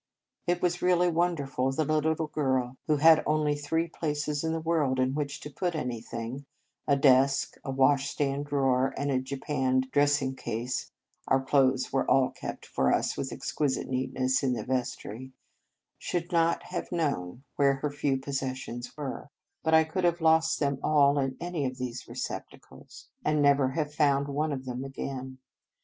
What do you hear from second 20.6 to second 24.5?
all in any of these receptacles, and never have found